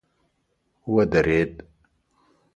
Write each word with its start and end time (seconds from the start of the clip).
ودريد. 0.95 1.65